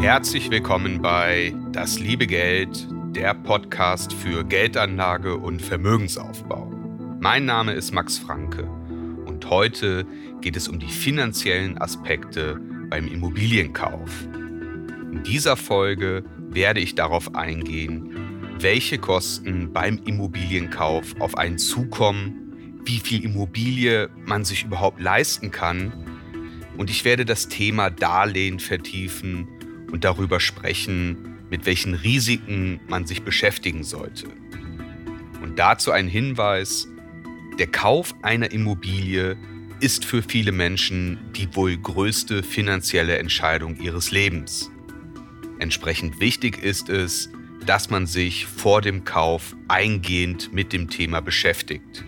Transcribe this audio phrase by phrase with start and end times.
[0.00, 6.72] Herzlich willkommen bei Das liebe Geld, der Podcast für Geldanlage und Vermögensaufbau.
[7.20, 8.64] Mein Name ist Max Franke
[9.26, 10.06] und heute
[10.40, 12.58] geht es um die finanziellen Aspekte
[12.88, 14.26] beim Immobilienkauf.
[15.12, 23.00] In dieser Folge werde ich darauf eingehen, welche Kosten beim Immobilienkauf auf einen zukommen, wie
[23.00, 25.92] viel Immobilie man sich überhaupt leisten kann
[26.78, 29.46] und ich werde das Thema Darlehen vertiefen
[29.92, 34.28] und darüber sprechen, mit welchen Risiken man sich beschäftigen sollte.
[35.42, 36.88] Und dazu ein Hinweis,
[37.58, 39.36] der Kauf einer Immobilie
[39.80, 44.70] ist für viele Menschen die wohl größte finanzielle Entscheidung ihres Lebens.
[45.58, 47.30] Entsprechend wichtig ist es,
[47.66, 52.04] dass man sich vor dem Kauf eingehend mit dem Thema beschäftigt.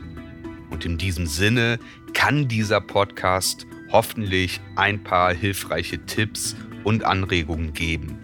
[0.70, 1.78] Und in diesem Sinne
[2.14, 8.18] kann dieser Podcast hoffentlich ein paar hilfreiche Tipps und Anregungen geben.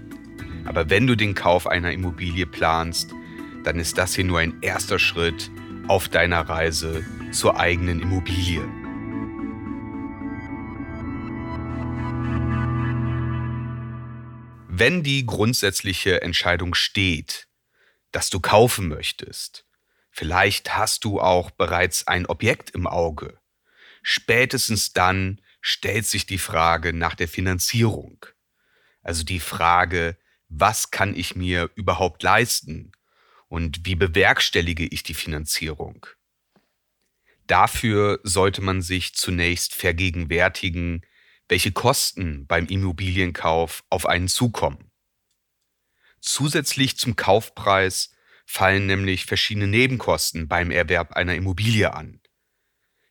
[0.64, 3.12] Aber wenn du den Kauf einer Immobilie planst,
[3.64, 5.50] dann ist das hier nur ein erster Schritt
[5.86, 8.62] auf deiner Reise zur eigenen Immobilie.
[14.68, 17.48] Wenn die grundsätzliche Entscheidung steht,
[18.12, 19.66] dass du kaufen möchtest,
[20.10, 23.38] vielleicht hast du auch bereits ein Objekt im Auge,
[24.02, 28.24] spätestens dann stellt sich die Frage nach der Finanzierung.
[29.02, 30.16] Also die Frage,
[30.48, 32.92] was kann ich mir überhaupt leisten
[33.48, 36.06] und wie bewerkstellige ich die Finanzierung?
[37.46, 41.04] Dafür sollte man sich zunächst vergegenwärtigen,
[41.48, 44.90] welche Kosten beim Immobilienkauf auf einen zukommen.
[46.20, 52.20] Zusätzlich zum Kaufpreis fallen nämlich verschiedene Nebenkosten beim Erwerb einer Immobilie an.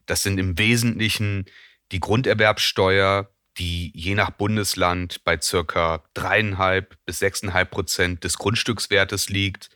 [0.07, 1.45] Das sind im Wesentlichen
[1.91, 9.69] die Grunderwerbsteuer, die je nach Bundesland bei circa dreieinhalb bis sechseinhalb Prozent des Grundstückswertes liegt,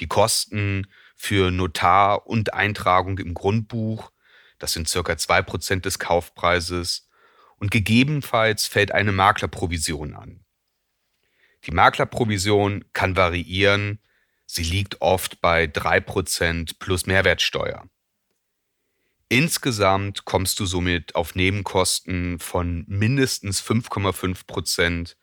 [0.00, 4.12] die Kosten für Notar und Eintragung im Grundbuch,
[4.58, 7.08] das sind circa zwei Prozent des Kaufpreises,
[7.58, 10.44] und gegebenenfalls fällt eine Maklerprovision an.
[11.64, 14.00] Die Maklerprovision kann variieren,
[14.46, 17.88] sie liegt oft bei drei Prozent plus Mehrwertsteuer.
[19.28, 25.16] Insgesamt kommst du somit auf Nebenkosten von mindestens 5,5 Prozent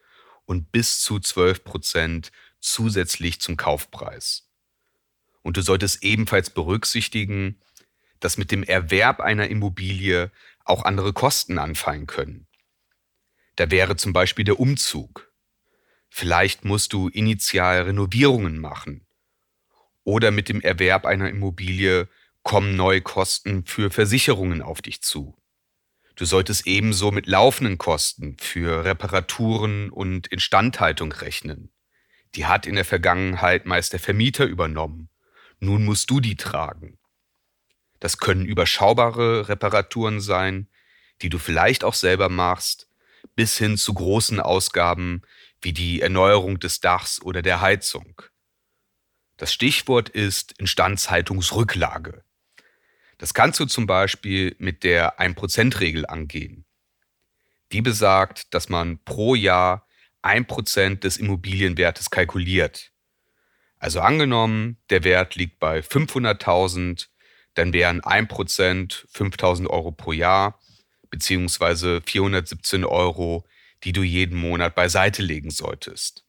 [0.45, 4.47] und bis zu 12 Prozent zusätzlich zum Kaufpreis.
[5.41, 7.59] Und du solltest ebenfalls berücksichtigen,
[8.19, 10.31] dass mit dem Erwerb einer Immobilie
[10.65, 12.47] auch andere Kosten anfallen können.
[13.55, 15.31] Da wäre zum Beispiel der Umzug.
[16.09, 19.05] Vielleicht musst du initial Renovierungen machen.
[20.03, 22.07] Oder mit dem Erwerb einer Immobilie
[22.45, 25.35] kommen neue Kosten für Versicherungen auf dich zu.
[26.15, 31.71] Du solltest ebenso mit laufenden Kosten für Reparaturen und Instandhaltung rechnen.
[32.35, 35.09] Die hat in der Vergangenheit meist der Vermieter übernommen.
[35.59, 36.99] Nun musst du die tragen.
[37.99, 40.69] Das können überschaubare Reparaturen sein,
[41.23, 42.87] die du vielleicht auch selber machst,
[43.35, 45.23] bis hin zu großen Ausgaben
[45.61, 48.21] wie die Erneuerung des Dachs oder der Heizung.
[49.37, 52.24] Das Stichwort ist Instandhaltungsrücklage.
[53.17, 56.65] Das kannst du zum Beispiel mit der 1%-Regel angehen.
[57.71, 59.87] Die besagt, dass man pro Jahr
[60.23, 62.91] 1% des Immobilienwertes kalkuliert.
[63.77, 67.07] Also angenommen, der Wert liegt bei 500.000,
[67.53, 70.59] dann wären 1% 5.000 Euro pro Jahr,
[71.09, 73.45] beziehungsweise 417 Euro,
[73.83, 76.24] die du jeden Monat beiseite legen solltest.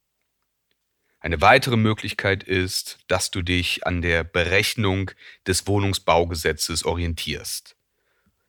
[1.27, 5.11] Eine weitere Möglichkeit ist, dass du dich an der Berechnung
[5.45, 7.75] des Wohnungsbaugesetzes orientierst.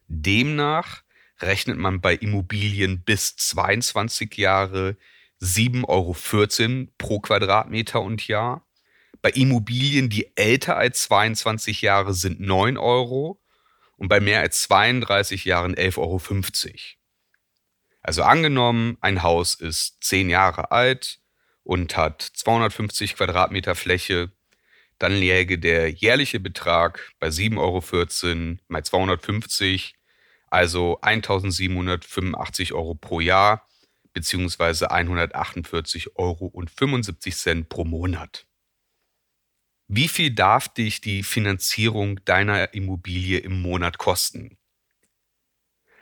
[0.07, 1.01] Demnach
[1.39, 4.95] rechnet man bei Immobilien bis 22 Jahre
[5.41, 8.63] 7,14 Euro pro Quadratmeter und Jahr.
[9.23, 13.41] Bei Immobilien, die älter als 22 Jahre sind 9 Euro
[13.95, 16.21] und bei mehr als 32 Jahren 11,50 Euro.
[18.03, 21.19] Also angenommen, ein Haus ist 10 Jahre alt,
[21.67, 24.31] und hat 250 Quadratmeter Fläche,
[24.99, 27.83] dann läge der jährliche Betrag bei 7,14 Euro
[28.69, 29.95] mal 250,
[30.49, 33.67] also 1785 Euro pro Jahr,
[34.13, 36.53] beziehungsweise 148,75 Euro
[37.67, 38.47] pro Monat.
[39.89, 44.57] Wie viel darf dich die Finanzierung deiner Immobilie im Monat kosten?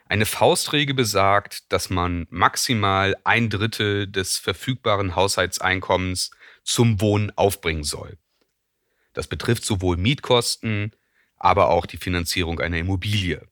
[0.07, 6.31] Eine Faustregel besagt, dass man maximal ein Drittel des verfügbaren Haushaltseinkommens
[6.63, 8.17] zum Wohnen aufbringen soll.
[9.13, 10.91] Das betrifft sowohl Mietkosten,
[11.37, 13.47] aber auch die Finanzierung einer Immobilie.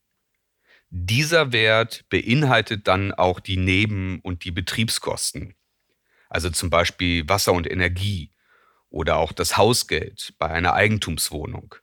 [0.90, 5.56] Dieser Wert beinhaltet dann auch die Neben- und die Betriebskosten.
[6.30, 8.32] also zum Beispiel Wasser und Energie
[8.90, 11.76] oder auch das Hausgeld bei einer Eigentumswohnung.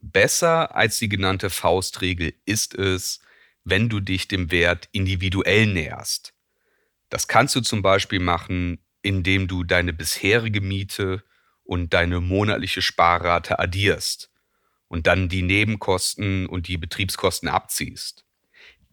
[0.00, 3.20] Besser als die genannte Faustregel ist es,
[3.64, 6.34] wenn du dich dem Wert individuell näherst.
[7.08, 11.24] Das kannst du zum Beispiel machen, indem du deine bisherige Miete
[11.64, 14.30] und deine monatliche Sparrate addierst
[14.88, 18.24] und dann die Nebenkosten und die Betriebskosten abziehst.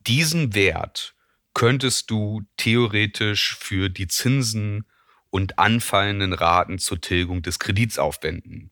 [0.08, 1.16] Diesen Wert
[1.54, 4.86] könntest du theoretisch für die Zinsen
[5.30, 8.72] und anfallenden Raten zur Tilgung des Kredits aufwenden.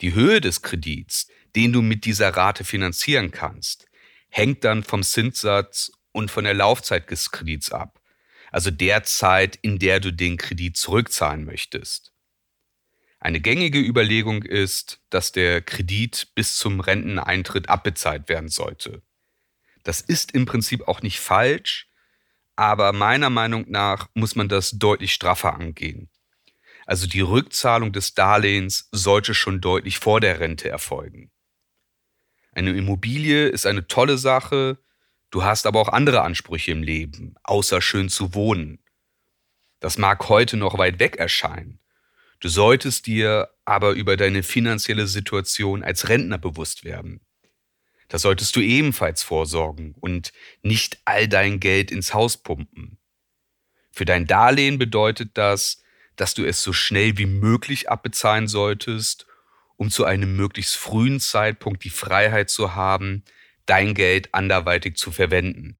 [0.00, 3.86] Die Höhe des Kredits, den du mit dieser Rate finanzieren kannst,
[4.32, 8.00] hängt dann vom Zinssatz und von der Laufzeit des Kredits ab,
[8.50, 12.12] also der Zeit, in der du den Kredit zurückzahlen möchtest.
[13.20, 19.02] Eine gängige Überlegung ist, dass der Kredit bis zum Renteneintritt abbezahlt werden sollte.
[19.84, 21.88] Das ist im Prinzip auch nicht falsch,
[22.56, 26.08] aber meiner Meinung nach muss man das deutlich straffer angehen.
[26.86, 31.31] Also die Rückzahlung des Darlehens sollte schon deutlich vor der Rente erfolgen.
[32.52, 34.78] Eine Immobilie ist eine tolle Sache,
[35.30, 38.78] du hast aber auch andere Ansprüche im Leben, außer schön zu wohnen.
[39.80, 41.80] Das mag heute noch weit weg erscheinen.
[42.40, 47.20] Du solltest dir aber über deine finanzielle Situation als Rentner bewusst werden.
[48.08, 50.32] Da solltest du ebenfalls vorsorgen und
[50.62, 52.98] nicht all dein Geld ins Haus pumpen.
[53.90, 55.82] Für dein Darlehen bedeutet das,
[56.16, 59.26] dass du es so schnell wie möglich abbezahlen solltest,
[59.82, 63.24] um zu einem möglichst frühen Zeitpunkt die Freiheit zu haben,
[63.66, 65.76] dein Geld anderweitig zu verwenden.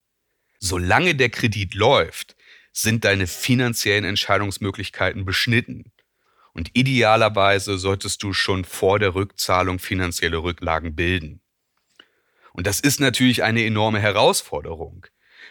[0.59, 2.35] Solange der Kredit läuft,
[2.73, 5.93] sind deine finanziellen Entscheidungsmöglichkeiten beschnitten.
[6.53, 11.41] Und idealerweise solltest du schon vor der Rückzahlung finanzielle Rücklagen bilden.
[12.55, 15.07] Und das ist natürlich eine enorme Herausforderung,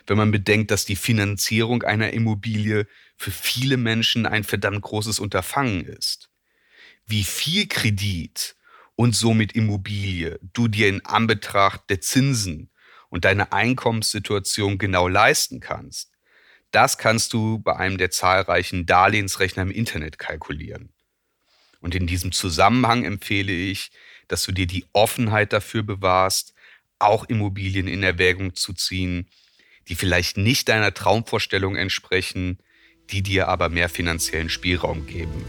[0.08, 5.86] wenn man bedenkt, dass die Finanzierung einer Immobilie für viele Menschen ein verdammt großes Unterfangen
[5.86, 6.31] ist.
[7.08, 8.56] Wie viel Kredit
[8.96, 12.70] und somit Immobilie du dir in Anbetracht der Zinsen
[13.10, 16.12] und deiner Einkommenssituation genau leisten kannst,
[16.72, 20.94] das kannst du bei einem der zahlreichen Darlehensrechner im Internet kalkulieren.
[21.82, 23.92] Und in diesem Zusammenhang empfehle ich,
[24.28, 26.54] dass du dir die Offenheit dafür bewahrst,
[27.00, 29.28] auch Immobilien in Erwägung zu ziehen,
[29.90, 32.60] die vielleicht nicht deiner Traumvorstellung entsprechen,
[33.10, 35.44] die dir aber mehr finanziellen Spielraum geben.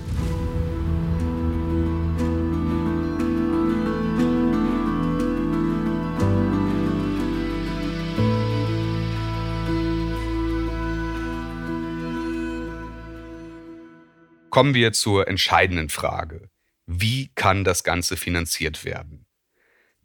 [14.53, 16.51] Kommen wir zur entscheidenden Frage.
[16.85, 19.25] Wie kann das Ganze finanziert werden?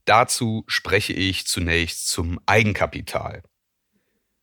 [0.06, 3.44] Dazu spreche ich zunächst zum Eigenkapital.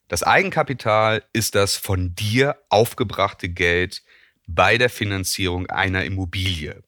[0.09, 4.03] Das Eigenkapital ist das von dir aufgebrachte Geld
[4.47, 6.83] bei der Finanzierung einer Immobilie.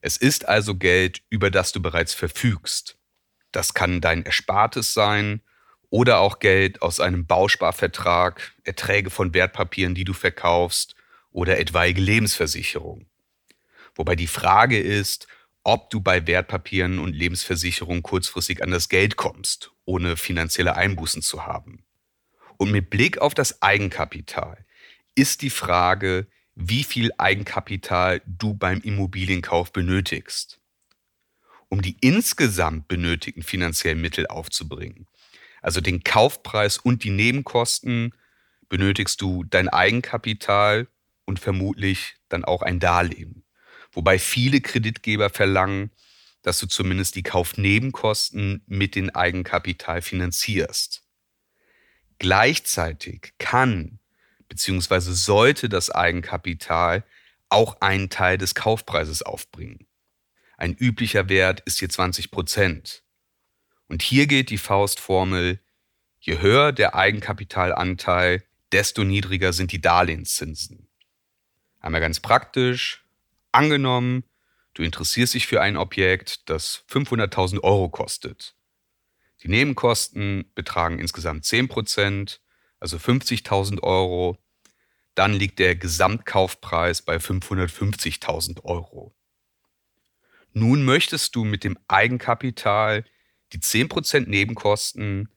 [0.00, 2.98] Es ist also Geld, über das du bereits verfügst.
[3.52, 5.42] Das kann dein Erspartes sein
[5.90, 10.96] oder auch Geld aus einem Bausparvertrag, Erträge von Wertpapieren, die du verkaufst
[11.32, 13.06] oder etwaige Lebensversicherung.
[13.94, 15.26] Wobei die Frage ist,
[15.64, 21.46] ob du bei Wertpapieren und Lebensversicherungen kurzfristig an das Geld kommst, ohne finanzielle Einbußen zu
[21.46, 21.84] haben.
[22.56, 24.64] Und mit Blick auf das Eigenkapital
[25.14, 30.60] ist die Frage, wie viel Eigenkapital du beim Immobilienkauf benötigst.
[31.68, 35.06] Um die insgesamt benötigten finanziellen Mittel aufzubringen,
[35.62, 38.14] also den Kaufpreis und die Nebenkosten,
[38.68, 40.88] benötigst du dein Eigenkapital
[41.24, 43.44] und vermutlich dann auch ein Darlehen
[43.92, 45.90] wobei viele Kreditgeber verlangen,
[46.42, 51.04] dass du zumindest die Kaufnebenkosten mit dem Eigenkapital finanzierst.
[52.18, 54.00] Gleichzeitig kann
[54.48, 55.12] bzw.
[55.12, 57.04] sollte das Eigenkapital
[57.48, 59.86] auch einen Teil des Kaufpreises aufbringen.
[60.56, 63.02] Ein üblicher Wert ist hier 20 Prozent.
[63.88, 65.60] Und hier gilt die Faustformel,
[66.20, 70.88] je höher der Eigenkapitalanteil, desto niedriger sind die Darlehenszinsen.
[71.82, 73.02] Einmal ganz praktisch,
[73.52, 74.24] Angenommen,
[74.72, 78.56] du interessierst dich für ein Objekt, das 500.000 Euro kostet.
[79.42, 82.38] Die Nebenkosten betragen insgesamt 10%,
[82.80, 84.38] also 50.000 Euro.
[85.14, 89.14] Dann liegt der Gesamtkaufpreis bei 550.000 Euro.
[90.54, 93.04] Nun möchtest du mit dem Eigenkapital
[93.52, 95.28] die 10% Nebenkosten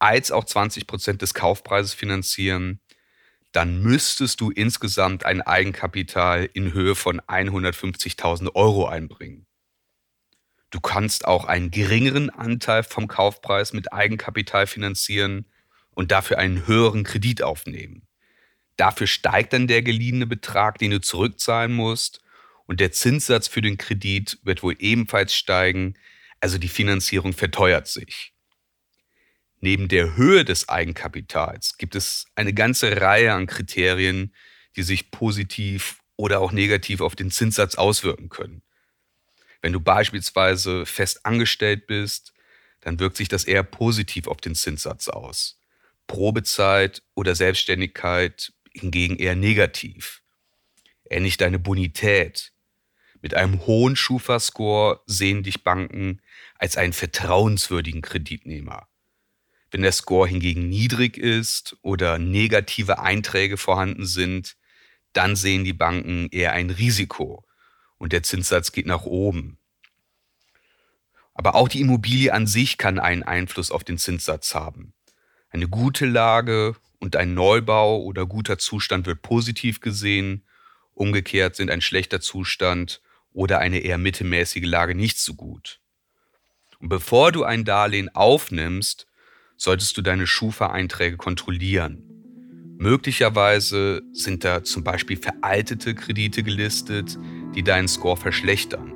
[0.00, 2.80] als auch 20% des Kaufpreises finanzieren
[3.52, 9.46] dann müsstest du insgesamt ein Eigenkapital in Höhe von 150.000 Euro einbringen.
[10.70, 15.46] Du kannst auch einen geringeren Anteil vom Kaufpreis mit Eigenkapital finanzieren
[15.90, 18.06] und dafür einen höheren Kredit aufnehmen.
[18.76, 22.22] Dafür steigt dann der geliehene Betrag, den du zurückzahlen musst.
[22.66, 25.94] Und der Zinssatz für den Kredit wird wohl ebenfalls steigen.
[26.38, 28.32] Also die Finanzierung verteuert sich.
[29.60, 34.34] Neben der Höhe des Eigenkapitals gibt es eine ganze Reihe an Kriterien,
[34.76, 38.62] die sich positiv oder auch negativ auf den Zinssatz auswirken können.
[39.60, 42.32] Wenn du beispielsweise fest angestellt bist,
[42.80, 45.60] dann wirkt sich das eher positiv auf den Zinssatz aus.
[46.06, 50.22] Probezeit oder Selbstständigkeit hingegen eher negativ.
[51.08, 52.52] Ähnlich deine Bonität.
[53.20, 56.22] Mit einem hohen Schufa-Score sehen dich Banken
[56.54, 58.89] als einen vertrauenswürdigen Kreditnehmer.
[59.70, 64.56] Wenn der Score hingegen niedrig ist oder negative Einträge vorhanden sind,
[65.12, 67.44] dann sehen die Banken eher ein Risiko
[67.98, 69.58] und der Zinssatz geht nach oben.
[71.34, 74.92] Aber auch die Immobilie an sich kann einen Einfluss auf den Zinssatz haben.
[75.50, 80.44] Eine gute Lage und ein Neubau oder guter Zustand wird positiv gesehen,
[80.94, 83.00] umgekehrt sind ein schlechter Zustand
[83.32, 85.80] oder eine eher mittelmäßige Lage nicht so gut.
[86.78, 89.06] Und bevor du ein Darlehen aufnimmst,
[89.60, 92.02] solltest du deine Schufa-Einträge kontrollieren.
[92.78, 97.18] Möglicherweise sind da zum Beispiel veraltete Kredite gelistet,
[97.54, 98.90] die deinen Score verschlechtern.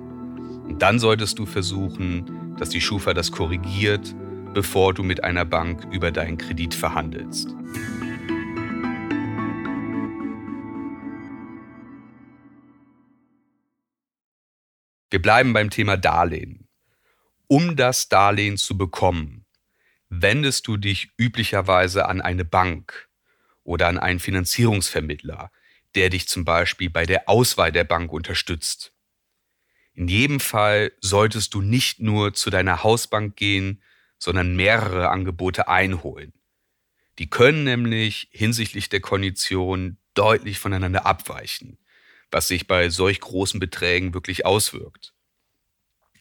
[0.65, 4.15] Und dann solltest du versuchen, dass die Schufa das korrigiert,
[4.55, 7.51] bevor du mit einer Bank über deinen Kredit verhandelst.
[15.11, 16.69] Wir bleiben beim Thema Darlehen.
[17.49, 19.44] Um das Darlehen zu bekommen,
[20.23, 23.09] wendest du dich üblicherweise an eine Bank
[23.63, 25.51] oder an einen Finanzierungsvermittler,
[25.95, 28.93] der dich zum Beispiel bei der Auswahl der Bank unterstützt.
[29.95, 33.83] In jedem Fall solltest du nicht nur zu deiner Hausbank gehen,
[34.19, 36.33] sondern mehrere Angebote einholen.
[37.19, 41.79] Die können nämlich hinsichtlich der Kondition deutlich voneinander abweichen,
[42.31, 45.14] was sich bei solch großen Beträgen wirklich auswirkt.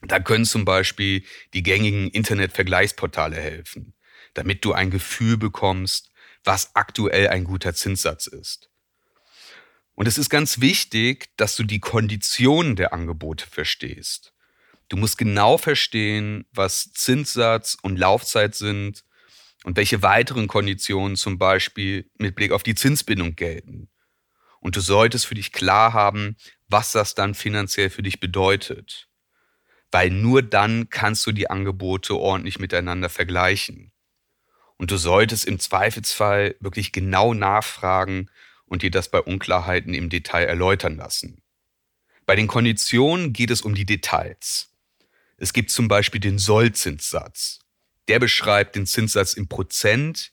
[0.06, 3.94] Da können zum Beispiel die gängigen Internetvergleichsportale helfen,
[4.34, 6.10] damit du ein Gefühl bekommst,
[6.44, 8.70] was aktuell ein guter Zinssatz ist.
[9.94, 14.32] Und es ist ganz wichtig, dass du die Konditionen der Angebote verstehst.
[14.88, 19.04] Du musst genau verstehen, was Zinssatz und Laufzeit sind
[19.64, 23.88] und welche weiteren Konditionen zum Beispiel mit Blick auf die Zinsbindung gelten.
[24.60, 26.36] Und du solltest für dich klar haben,
[26.68, 29.08] was das dann finanziell für dich bedeutet.
[29.94, 33.92] Weil nur dann kannst du die Angebote ordentlich miteinander vergleichen.
[34.76, 38.28] Und du solltest im Zweifelsfall wirklich genau nachfragen
[38.64, 41.44] und dir das bei Unklarheiten im Detail erläutern lassen.
[42.26, 44.72] Bei den Konditionen geht es um die Details.
[45.36, 47.60] Es gibt zum Beispiel den Sollzinssatz.
[48.08, 50.32] Der beschreibt den Zinssatz im Prozent,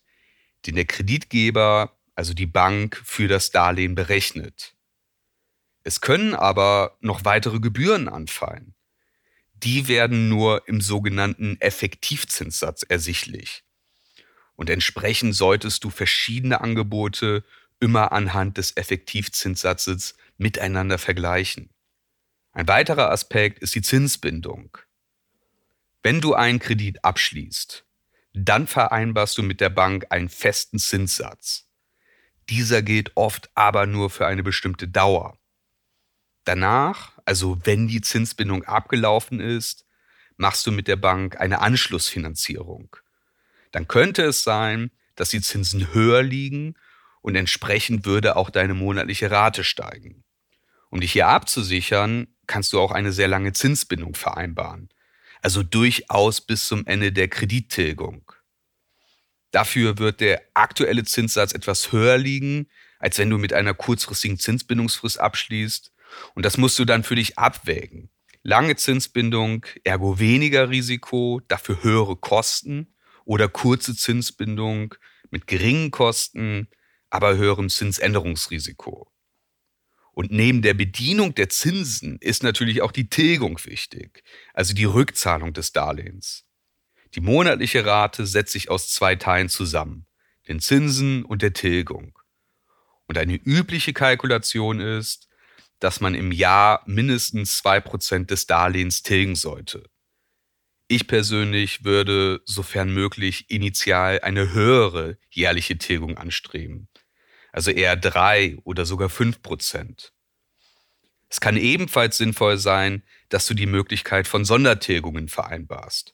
[0.66, 4.76] den der Kreditgeber, also die Bank, für das Darlehen berechnet.
[5.84, 8.74] Es können aber noch weitere Gebühren anfallen.
[9.64, 13.64] Die werden nur im sogenannten Effektivzinssatz ersichtlich.
[14.56, 17.44] Und entsprechend solltest du verschiedene Angebote
[17.80, 21.70] immer anhand des Effektivzinssatzes miteinander vergleichen.
[22.54, 24.78] Ein weiterer Aspekt ist die Zinsbindung.
[26.04, 27.86] Wenn du einen Kredit abschließt,
[28.34, 31.68] dann vereinbarst du mit der Bank einen festen Zinssatz.
[32.50, 35.38] Dieser gilt oft aber nur für eine bestimmte Dauer.
[36.44, 39.86] Danach, also wenn die Zinsbindung abgelaufen ist,
[40.38, 42.96] machst du mit der Bank eine Anschlussfinanzierung
[43.72, 46.76] dann könnte es sein, dass die Zinsen höher liegen
[47.22, 50.24] und entsprechend würde auch deine monatliche Rate steigen.
[50.90, 54.90] Um dich hier abzusichern, kannst du auch eine sehr lange Zinsbindung vereinbaren,
[55.42, 58.32] also durchaus bis zum Ende der Kredittilgung.
[59.52, 62.68] Dafür wird der aktuelle Zinssatz etwas höher liegen,
[63.00, 65.92] als wenn du mit einer kurzfristigen Zinsbindungsfrist abschließt.
[66.36, 68.10] Und das musst du dann für dich abwägen.
[68.44, 74.96] Lange Zinsbindung, ergo weniger Risiko, dafür höhere Kosten oder kurze Zinsbindung
[75.30, 76.68] mit geringen Kosten,
[77.10, 79.12] aber höherem Zinsänderungsrisiko.
[80.14, 85.54] Und neben der Bedienung der Zinsen ist natürlich auch die Tilgung wichtig, also die Rückzahlung
[85.54, 86.46] des Darlehens.
[87.16, 90.06] Die monatliche Rate setzt sich aus zwei Teilen zusammen,
[90.48, 92.18] den Zinsen und der Tilgung.
[93.08, 95.28] Und eine übliche Kalkulation ist,
[95.82, 99.90] dass man im Jahr mindestens zwei Prozent des Darlehens tilgen sollte.
[100.88, 106.88] Ich persönlich würde, sofern möglich, initial eine höhere jährliche Tilgung anstreben.
[107.52, 110.14] Also eher drei oder sogar fünf Prozent.
[111.30, 116.14] Es kann ebenfalls sinnvoll sein, dass du die Möglichkeit von Sondertilgungen vereinbarst.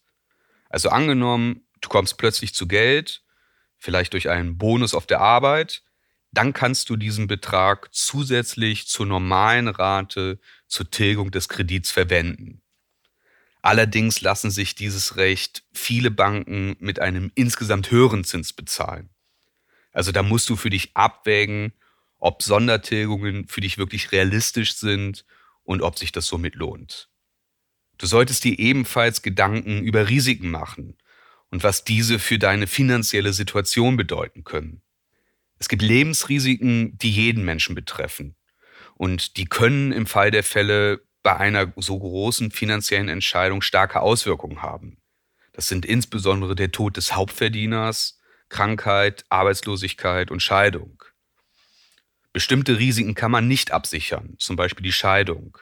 [0.70, 3.24] Also angenommen, du kommst plötzlich zu Geld,
[3.78, 5.84] vielleicht durch einen Bonus auf der Arbeit,
[6.32, 12.62] dann kannst du diesen Betrag zusätzlich zur normalen Rate zur Tilgung des Kredits verwenden.
[13.62, 19.10] Allerdings lassen sich dieses Recht viele Banken mit einem insgesamt höheren Zins bezahlen.
[19.92, 21.74] Also da musst du für dich abwägen,
[22.20, 25.26] ob Sondertilgungen für dich wirklich realistisch sind
[25.64, 27.10] und ob sich das somit lohnt.
[27.98, 30.96] Du solltest dir ebenfalls Gedanken über Risiken machen
[31.50, 34.82] und was diese für deine finanzielle Situation bedeuten können.
[35.60, 38.36] Es gibt Lebensrisiken, die jeden Menschen betreffen.
[38.96, 44.62] Und die können im Fall der Fälle bei einer so großen finanziellen Entscheidung starke Auswirkungen
[44.62, 44.98] haben.
[45.54, 51.04] Das sind insbesondere der Tod des Hauptverdieners, Krankheit, Arbeitslosigkeit und Scheidung.
[52.34, 55.58] Bestimmte Risiken kann man nicht absichern, zum Beispiel die Scheidung.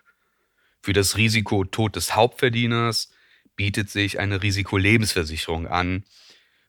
[0.81, 3.09] Für das Risiko Tod des Hauptverdieners
[3.55, 6.03] bietet sich eine Risikolebensversicherung an,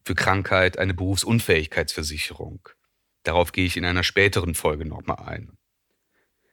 [0.04, 2.68] für Krankheit eine Berufsunfähigkeitsversicherung.
[3.26, 5.58] Darauf gehe ich in einer späteren Folge nochmal ein.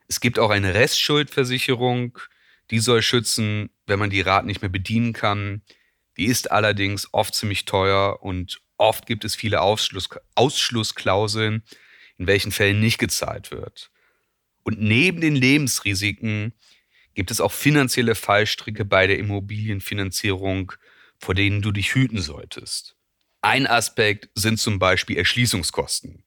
[0.08, 2.18] Es gibt auch eine Restschuldversicherung,
[2.72, 5.62] die soll schützen, wenn man die Raten nicht mehr bedienen kann.
[6.18, 11.62] Die ist allerdings oft ziemlich teuer und oft gibt es viele Ausschluss Ausschlussklauseln,
[12.18, 13.92] in welchen Fällen nicht gezahlt wird.
[14.63, 16.53] Und neben den Lebensrisiken
[17.13, 20.72] gibt es auch finanzielle Fallstricke bei der Immobilienfinanzierung,
[21.20, 22.96] vor denen du dich hüten solltest.
[23.42, 26.24] Ein Aspekt sind zum Beispiel Erschließungskosten.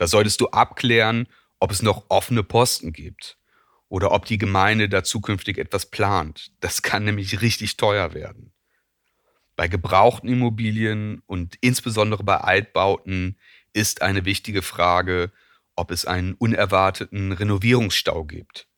[0.00, 1.28] Da solltest du abklären,
[1.58, 3.36] ob es noch offene Posten gibt
[3.90, 6.52] oder ob die Gemeinde da zukünftig etwas plant.
[6.60, 8.54] Das kann nämlich richtig teuer werden.
[9.56, 13.38] Bei gebrauchten Immobilien und insbesondere bei Altbauten
[13.74, 15.32] ist eine wichtige Frage,
[15.76, 18.68] ob es einen unerwarteten Renovierungsstau gibt.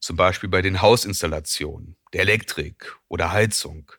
[0.00, 3.92] Zum Beispiel bei den Hausinstallationen, der Elektrik oder Heizung.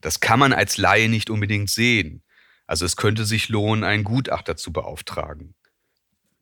[0.00, 2.22] Das kann man als Laie nicht unbedingt sehen.
[2.66, 5.54] Also es könnte sich lohnen, einen Gutachter zu beauftragen.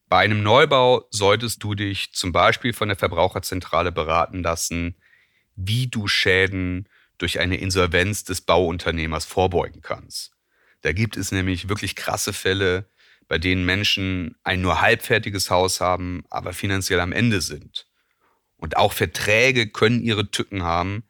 [0.09, 4.97] Bei einem Neubau solltest du dich zum Beispiel von der Verbraucherzentrale beraten lassen,
[5.57, 10.33] wie du Schäden durch eine Insolvenz des Bauunternehmers vorbeugen kannst.
[10.83, 12.89] Da gibt es nämlich wirklich krasse Fälle,
[13.27, 17.87] bei denen Menschen ein nur halbfertiges Haus haben, aber finanziell am Ende sind.
[18.57, 21.05] Und auch Verträge können ihre Tücken haben.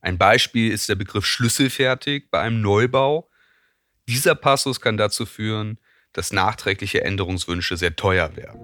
[0.00, 3.28] Ein Beispiel ist der Begriff schlüsselfertig bei einem Neubau.
[4.08, 5.78] Dieser Passus kann dazu führen,
[6.12, 8.60] dass nachträgliche Änderungswünsche sehr teuer werden.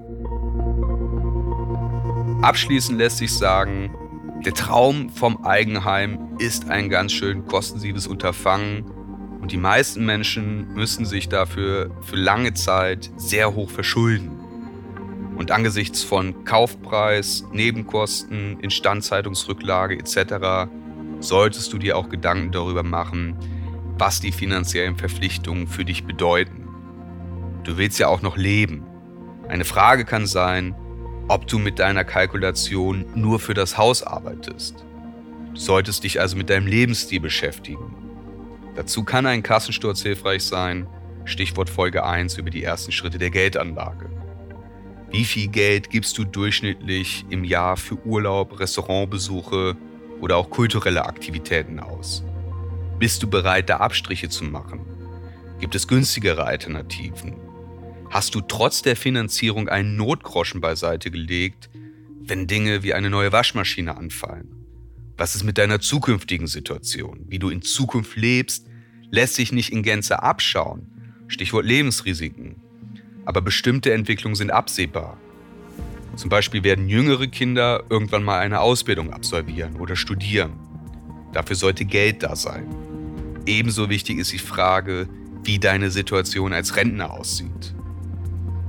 [2.42, 3.92] Abschließend lässt sich sagen,
[4.44, 8.84] der Traum vom Eigenheim ist ein ganz schön kostensives Unterfangen
[9.40, 14.30] und die meisten Menschen müssen sich dafür für lange Zeit sehr hoch verschulden.
[15.36, 20.70] Und angesichts von Kaufpreis, Nebenkosten, Instandhaltungsrücklage etc.
[21.18, 23.36] solltest du dir auch Gedanken darüber machen,
[23.98, 26.68] was die finanziellen Verpflichtungen für dich bedeuten.
[27.64, 28.84] Du willst ja auch noch leben.
[29.48, 30.74] Eine Frage kann sein,
[31.28, 34.84] ob du mit deiner Kalkulation nur für das Haus arbeitest.
[35.54, 37.94] Du solltest dich also mit deinem Lebensstil beschäftigen.
[38.74, 40.86] Dazu kann ein Kassensturz hilfreich sein,
[41.24, 44.10] Stichwort Folge 1 über die ersten Schritte der Geldanlage.
[45.10, 49.76] Wie viel Geld gibst du durchschnittlich im Jahr für Urlaub, Restaurantbesuche
[50.20, 52.24] oder auch kulturelle Aktivitäten aus?
[53.02, 54.78] Bist du bereit, da Abstriche zu machen?
[55.58, 57.34] Gibt es günstigere Alternativen?
[58.10, 61.68] hast du trotz der Finanzierung einen Notgroschen beiseite gelegt,
[62.20, 64.54] wenn Dinge wie eine neue Waschmaschine anfallen?
[65.16, 67.24] Was ist mit deiner zukünftigen Situation?
[67.26, 68.68] Wie du in Zukunft lebst,
[69.10, 70.86] lässt sich nicht in Gänze abschauen.
[71.26, 72.62] Stichwort Lebensrisiken.
[73.24, 75.18] Aber bestimmte Entwicklungen sind absehbar.
[76.14, 80.52] Zum Beispiel werden jüngere Kinder irgendwann mal eine Ausbildung absolvieren oder studieren.
[81.32, 82.81] Dafür sollte Geld da sein.
[83.46, 85.08] Ebenso wichtig ist die Frage,
[85.42, 87.74] wie deine Situation als Rentner aussieht.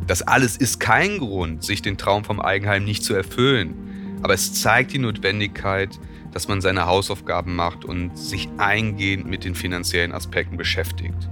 [0.08, 4.54] Das alles ist kein Grund, sich den Traum vom Eigenheim nicht zu erfüllen, aber es
[4.54, 6.00] zeigt die Notwendigkeit,
[6.32, 11.30] dass man seine Hausaufgaben macht und sich eingehend mit den finanziellen Aspekten beschäftigt.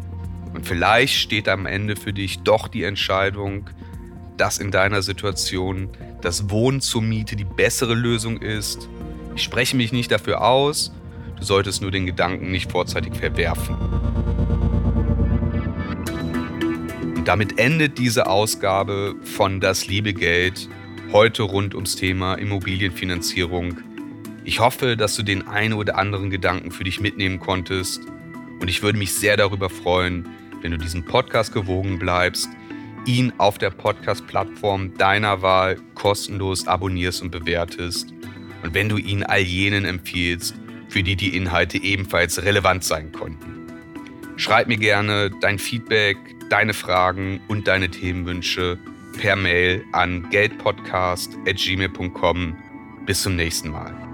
[0.53, 3.69] Und vielleicht steht am Ende für dich doch die Entscheidung,
[4.37, 5.89] dass in deiner Situation
[6.21, 8.87] das Wohnen zur Miete die bessere Lösung ist.
[9.35, 10.91] Ich spreche mich nicht dafür aus,
[11.41, 13.75] du solltest nur den Gedanken nicht vorzeitig verwerfen.
[17.15, 20.69] Und damit endet diese Ausgabe von Das liebe Geld
[21.11, 23.79] heute rund ums Thema Immobilienfinanzierung.
[24.43, 28.01] Ich hoffe, dass du den einen oder anderen Gedanken für dich mitnehmen konntest
[28.59, 30.27] und ich würde mich sehr darüber freuen,
[30.61, 32.49] wenn du diesen Podcast gewogen bleibst,
[33.05, 38.13] ihn auf der Podcast-Plattform deiner Wahl kostenlos abonnierst und bewertest
[38.63, 40.55] und wenn du ihn all jenen empfiehlst,
[40.91, 43.65] für die die Inhalte ebenfalls relevant sein konnten.
[44.35, 46.17] Schreib mir gerne dein Feedback,
[46.49, 48.77] deine Fragen und deine Themenwünsche
[49.17, 52.57] per Mail an geldpodcast.gmail.com.
[53.05, 54.10] Bis zum nächsten Mal.